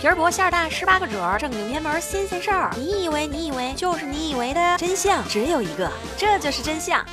[0.00, 2.70] 皮儿薄馅儿大，十八个褶儿，正经偏门新鲜事儿。
[2.74, 7.04] 你以为你以为就是你以为的真相只有一个，这就是真相。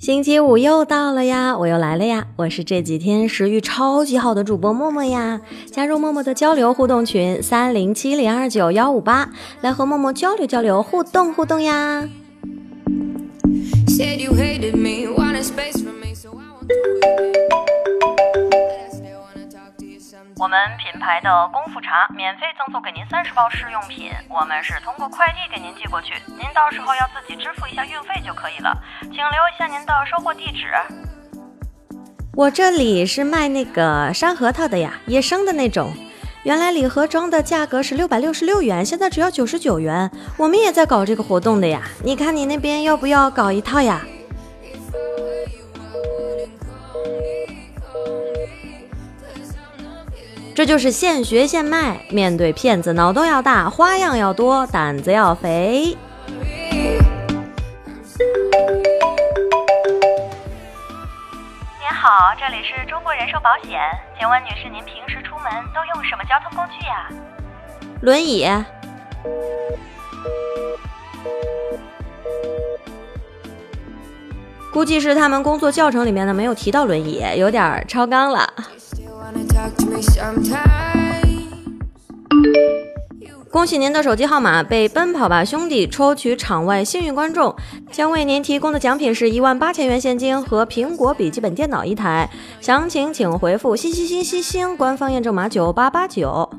[0.00, 5.40] 星期五又到了呀，我又来了呀，我是这几天食欲超级好的主播默默呀。
[5.70, 12.08] 加入默默的交流互动群三零七零二九幺五八，来和默默交流交流，互动互动呀。
[20.42, 30.66] 我们品牌的功夫茶免费赠送给您三十包试用品，我们是通过快递给您寄过去，您到时候要自己支付一下运费就可以了，请留一下您的收货地址。
[32.34, 35.94] 我这里是卖那个山核桃的呀，野生的那种。
[36.42, 40.10] 原来礼盒装的价格是六百六十六元，现在只要九十九元。
[40.36, 44.02] 我们也在搞这个活动的呀，你看你那边要不要搞一套呀？
[50.62, 55.96] 这就是现学现卖，面对骗子，脑洞要大，花样要多，胆子要肥。
[61.80, 63.80] 您好，这里是中国人寿保险，
[64.16, 67.08] 请问女士，您平时出门都用什么交通工具呀？
[68.00, 68.46] 轮椅。
[74.72, 78.48] 估计是他们工作教程里面呢没有提到轮椅，有点超纲了。
[83.50, 87.54] 恭喜您的手机号码被奔跑吧兄弟抽取场外幸运观众，
[87.90, 92.28] 将为您提供的奖品是一万八千元现金和苹果笔记本电脑一台。
[92.60, 96.50] 详情请回复“星星星星星”官方验证码九八八九。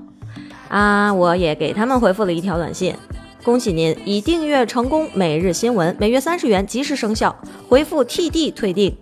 [0.70, 2.96] 啊，我也给他们回复了一条短信，
[3.44, 7.36] 恭喜您已订阅成功每日新闻，每月三十元即时生效。
[7.68, 8.96] 回复 TD 退订，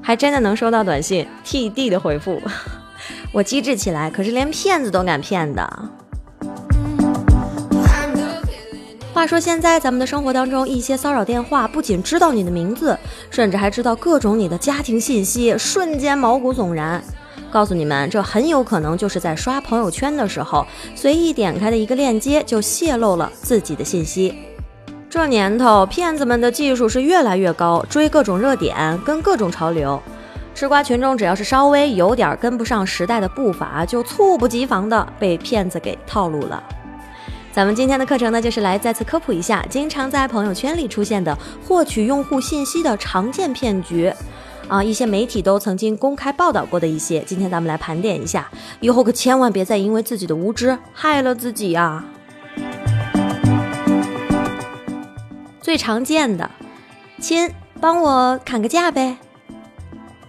[0.00, 2.40] 还真的能收到短信 TD 的回复。
[3.36, 5.70] 我机智起来，可是连骗子都敢骗的。
[9.12, 12.98] 话说现在咱们的生活当中，一些骚扰电话不仅知道你的名字，
[13.28, 17.04] 甚至还知道各种你的家庭信息，瞬间毛骨悚然。
[17.50, 24.34] 告诉你们，这很有可能就是在刷朋友圈的时候，随意点开的一个链接就泄露了自己的信息。
[25.10, 30.02] 这年头，骗子们的技术是越来越高，追各种热点，跟各种潮流。
[30.56, 36.64] 吃瓜群众只要是稍微有点跟不上时代的步伐，就猝不及防的被骗子给套路了。
[37.52, 44.10] 咱们今天的课程呢，就是来再次科普一下经常在朋友圈里出现的获取用户信息的常见骗局，
[44.66, 48.48] 啊，一些媒体都曾经公开报道过的一些，今天咱们来盘点一下，
[48.80, 52.02] 以后可千万别再因为自己的无知害了自己呀。
[55.60, 56.50] 最常见的，
[57.20, 59.18] 亲，帮我砍个价呗。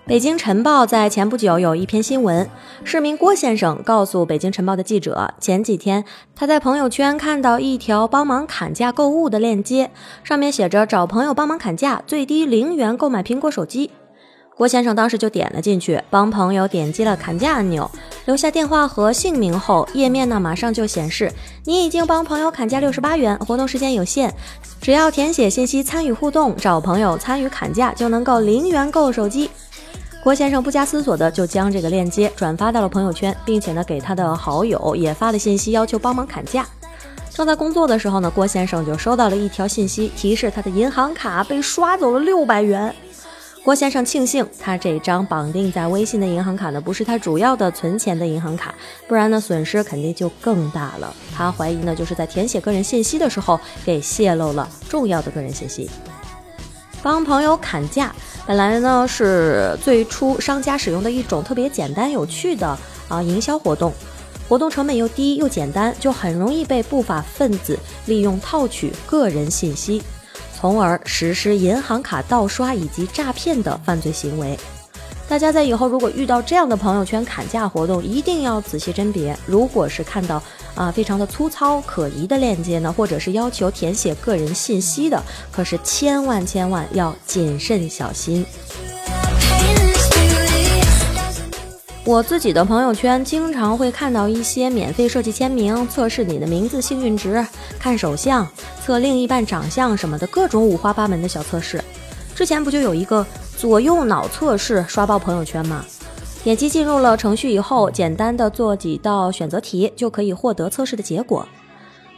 [0.08, 2.50] 北京晨报在前不久有一篇新闻，
[2.86, 9.92] 市民郭先生告诉北京晨报的记者，前几天他在朋友圈看到一条帮忙砍价购物的链接，
[10.24, 13.92] 上面写着找朋友帮忙砍价，最低零元购买苹果手机。
[14.56, 17.92] 郭先生当时就点了进去，帮朋友点击了砍价按钮，
[18.24, 21.30] 留下电话和姓名后，页面呢马上就显示
[21.66, 24.34] 你已经帮朋友砍价六十八元，活动时间有限，
[24.80, 29.50] 只要填写信息参与互动，找朋友参与砍价就能够零元购手机。
[30.28, 36.68] 郭先生不加思索的就将这个链接转发到了朋友圈，并且呢给他的好友也发了信息，要求帮忙砍价。
[37.34, 42.94] 正在工作的时候呢，郭先生就收到了一条信息，提示他的银行卡被刷走了六百元。
[43.64, 48.76] 郭先生庆幸他这张绑定在微信的银行卡呢不是他主要的存钱的银行卡，
[49.08, 51.16] 不然呢损失肯定就更大了。
[51.34, 55.90] 他怀疑呢就是在填写个人信息的时候给泄露了重要的个人信息。
[57.04, 58.14] 帮朋友砍价，
[58.46, 62.78] 本来呢是最初商家使用的一种特别简单有趣的
[63.08, 63.94] 啊营销活动，
[64.50, 70.02] 活动成本又低又简单，就很容易被不法分子利用套取个人信息，
[70.60, 74.58] 从而实施银行卡盗刷以及诈骗的犯罪行为。
[75.30, 79.38] 大家在以后如果遇到这样的朋友圈砍价活动，一定要仔细甄别。
[79.46, 80.42] 如果是看到
[80.74, 85.22] 啊非常的粗糙可疑的链接呢，或者是要求填写个人信息的，
[85.52, 88.46] 可是千万千万要谨慎小心。
[92.06, 97.46] 我自己的朋友圈经常会看到一些免费设计签名、测试你的名字幸运值、
[97.78, 98.48] 看手相、
[98.86, 101.84] 测另一半长相什么的各种五花八门的小测试。
[102.34, 103.28] 之前不就有一个？
[103.58, 105.84] 左右脑测试刷爆朋友圈吗？
[106.44, 111.46] 点击进入了程序以后，简单的做几道选择题就可以获得测试的结果。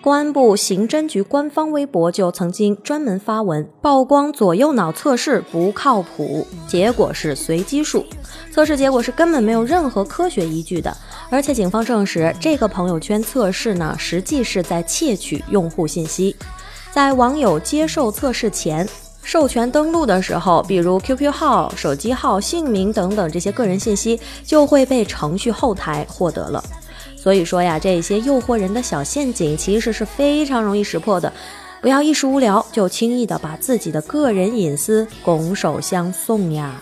[0.01, 8.05] 公安部刑侦局官方微博就曾经专门发文曝光左右脑测试不靠谱，结果是随机数，
[8.51, 10.95] 测试结果是根本没有任何科学依据的。
[11.29, 16.35] 而且警方证实，这个朋友圈测试呢，实际是在窃取用户信息。
[16.91, 18.87] 在网友接受测试前，
[19.31, 26.63] 授权登录的时候，比如 QQ 号、手机号、姓名等等这些个人信息，就会被程序后台获得了。
[27.15, 31.31] 所以说呀，这些诱惑人的小陷阱其实是非常容易识破的，
[31.79, 36.81] 不要一时无聊就轻易的把自己的个人隐私拱手相送呀。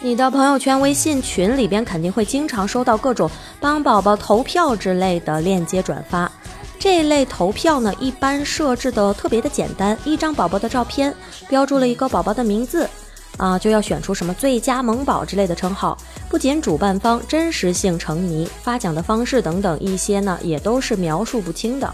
[0.00, 3.28] 你的朋友圈、微信群里边肯定会经常收到各种
[3.58, 6.30] 帮宝宝投票之类的链接转发，
[6.78, 11.14] 这类投票呢，一般设置的特别的简单，一张宝宝的照片，
[11.48, 12.88] 标注了一个宝宝的名字。
[13.36, 15.98] 啊，就要选出什么最佳萌宝之类的称号。
[16.28, 21.92] 不仅主办方真实性成谜，发奖的方式等等一些呢，也都是描述不清的。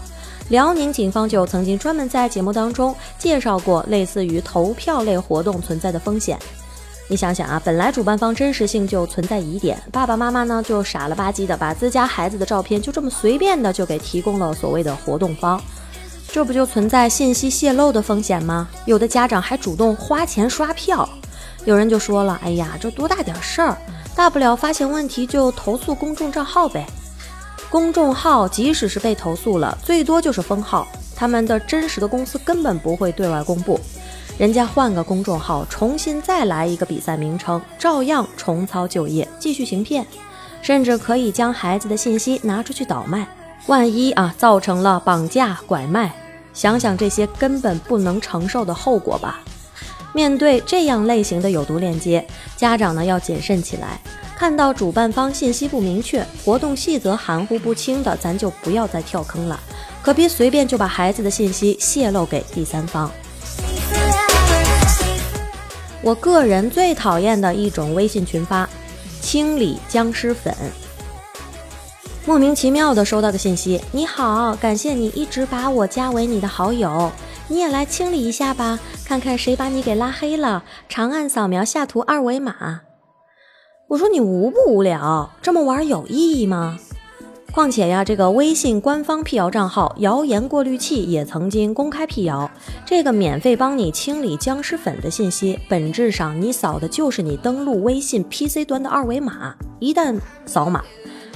[0.49, 6.37] 辽宁警方就曾经专门在节目当中介绍过类似于投票类活动存在的风险。
[7.11, 15.61] 你想想啊，本来主办方真实性就存在疑点，爸爸妈妈呢就傻了吧唧的把自家孩子的照片就这么随便的就给提供了所谓的活动方，
[16.29, 18.69] 这不就存在信息泄露的风险吗？
[18.85, 21.07] 有的家长还主动花钱刷票。
[21.65, 23.77] 有人就说了：“哎呀，这多大点事儿，
[24.15, 26.87] 大不了发现问题就投诉公众账号呗。
[27.69, 33.77] 公众号即使是被投诉了，最多就是封号，他们的真实的公司根本不会对外公布。
[34.37, 40.05] 人家换个公众号，重新再来一个比赛名称，照样重操旧业，继续行骗，
[40.61, 43.27] 甚至可以将孩子的信息拿出去倒卖。
[43.67, 46.11] 万一啊，造成了绑架拐卖，
[46.53, 49.41] 想想这些根本不能承受的后果吧。”
[50.13, 52.25] 面对这样类型的有毒链接，
[52.57, 53.99] 家长呢要谨慎起来。
[54.35, 59.59] 看到主办方信息不明确、活动细则含糊不清的，咱就不要再跳坑了。
[60.01, 63.09] 可别随便就把孩子的信息泄露给第三方。
[66.03, 68.67] 我个人最讨厌的一种微信群发，
[69.21, 70.53] 清理僵尸粉。
[72.25, 77.11] 莫名其妙的收到的信息：你好，感谢你一直把我加为你的好友。
[77.47, 80.63] 你也来清理一下吧，看看谁把你给拉黑了。
[80.87, 82.81] 长按扫描下图二维码。
[83.89, 85.31] 我说你无不无聊？
[85.41, 86.79] 这么玩有意义吗？
[87.51, 92.49] 况且呀，这个微信官方辟谣账号“谣言过滤器”也曾经公开辟谣，
[92.85, 99.53] 这个免费帮你清理僵尸粉的信息，本质上你扫的就是你登录微信 PC 端的二维码。
[99.79, 100.81] 一旦扫码，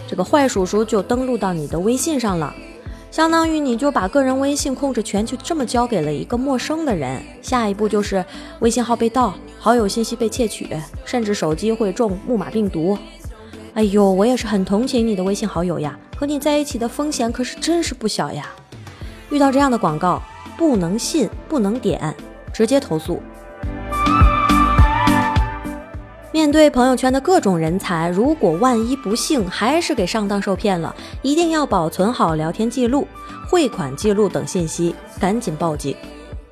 [0.07, 2.55] 这个坏叔叔就登录到你的微信上了。
[3.11, 8.23] 相当于你就把个人微信控制权就这么交给了一个陌生的人，下一步就是
[8.59, 10.69] 微信号被盗，好友信息被窃取，
[11.03, 12.97] 甚至手机会中木马病毒。
[13.73, 18.47] 哎呦，我也是很同情你的微信好友呀，和你在一起的风险可是真是不小呀。
[19.29, 20.21] 遇到这样的广告，
[20.57, 22.15] 不能信，不能点，
[22.53, 23.21] 直接投诉。
[26.31, 33.07] 面对朋友圈的各种人才，如果万一不幸还是给上当受骗了，一定要保存好聊天记录、
[33.49, 35.95] 汇款记录等信息，赶紧报警。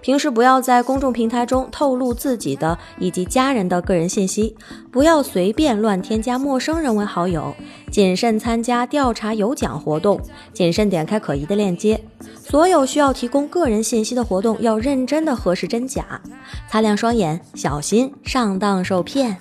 [0.04, 4.54] 平时不要在公众平台中透露自己的以及家人的个人信息，
[4.92, 7.56] 不要随便乱添加陌生人为好友，
[7.90, 10.20] 谨慎参加调查有奖活动，
[10.52, 12.04] 谨慎点开可疑的链接。
[12.38, 16.22] 所有需要提供个人信息的活动，要认真的核实真假，
[16.70, 19.38] 擦亮双眼，小心上当受骗。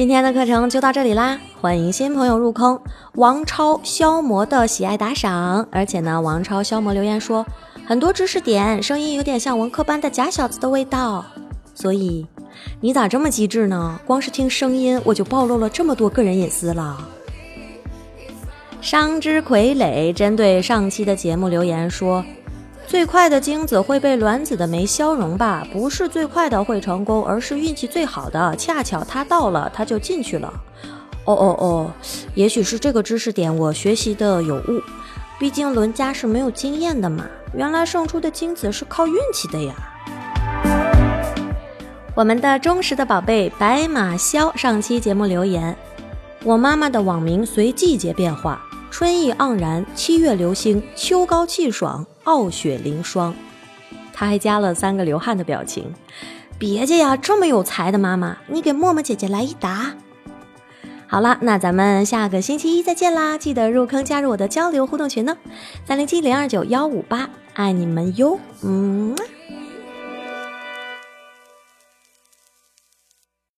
[0.00, 2.80] 今天的课程就到这里啦，欢迎新朋友入坑。
[3.16, 7.44] 王超消磨的喜爱打赏，而且呢，王超消磨留言说
[7.84, 11.22] 很多知识点，声音有点像文科班的假小子的味道。
[11.74, 12.26] 所以
[12.80, 14.00] 你咋这么机智呢？
[14.06, 16.96] 光是听声音我就暴露了这么多个人隐私了。
[18.80, 22.24] 商之傀儡针对上期的节目留言说。
[22.90, 25.64] 最快的精子会被卵子的酶消融吧？
[25.72, 28.56] 不是最快的会成功，而是运气最好的。
[28.56, 30.52] 恰巧它到了，它就进去了。
[31.24, 31.90] 哦哦哦，
[32.34, 34.82] 也许是这个知识点我学习的有误。
[35.38, 37.24] 毕竟伦家是没有经验的嘛。
[37.54, 39.72] 原来胜出的精子是靠运气的呀。
[42.16, 45.76] 我们的忠实的宝贝白马萧上期节目留言：
[46.42, 48.60] 我妈妈的网名随季节变化。
[48.90, 53.34] 春意盎然，七月流星，秋高气爽，傲雪凌霜。
[54.12, 55.92] 他还加了三个流汗的表情。
[56.60, 59.94] 别介呀，这么有才的妈妈，你给默默姐姐来一打。
[61.08, 63.36] 好了，那咱们下个星期一再见啦！
[63.36, 65.36] 记得入坑加入我的交流互动群呢，
[65.84, 69.16] 三零七零二九幺五八，爱你们哟，嗯。